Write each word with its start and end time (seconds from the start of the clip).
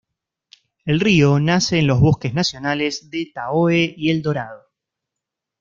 El 0.83 0.99
río 0.99 1.39
nace 1.39 1.77
en 1.77 1.85
los 1.85 1.99
bosques 1.99 2.33
nacionales 2.33 3.11
de 3.11 3.29
Tahoe 3.35 3.93
y 3.95 4.09
El 4.09 4.23
Dorado. 4.23 4.63